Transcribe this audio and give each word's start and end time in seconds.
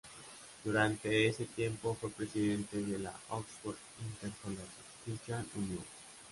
Durante 0.63 1.27
ese 1.27 1.45
tiempo 1.45 1.93
fue 1.93 2.09
presidente 2.09 2.75
de 2.81 2.97
la 2.97 3.13
Oxford 3.29 3.75
Inter-Collegiate 4.03 4.65
Christian 5.05 5.45
Union. 5.55 5.85